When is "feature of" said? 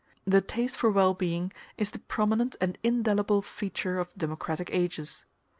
3.43-4.11